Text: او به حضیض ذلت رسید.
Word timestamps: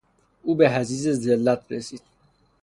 او 0.43 0.55
به 0.55 0.69
حضیض 0.69 1.19
ذلت 1.19 1.65
رسید. 1.71 2.01